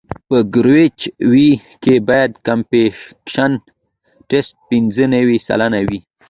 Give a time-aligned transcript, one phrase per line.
[0.27, 0.97] په کیریج
[1.31, 1.49] وې
[1.83, 3.51] کې باید کمپکشن
[4.29, 5.99] ټسټ پینځه نوي سلنه وي